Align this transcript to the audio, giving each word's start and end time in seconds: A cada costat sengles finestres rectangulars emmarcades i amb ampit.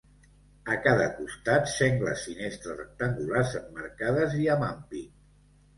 A 0.75 0.77
cada 0.87 1.05
costat 1.17 1.69
sengles 1.73 2.25
finestres 2.31 2.81
rectangulars 2.81 3.55
emmarcades 3.65 4.39
i 4.45 4.53
amb 4.57 4.71
ampit. 4.75 5.19